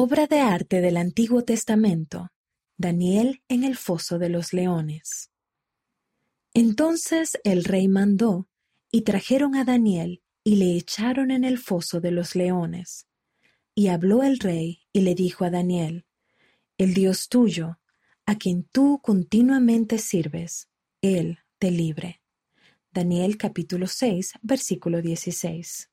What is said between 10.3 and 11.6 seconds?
y le echaron en el